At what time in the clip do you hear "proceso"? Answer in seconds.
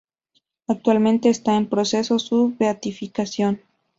1.69-2.17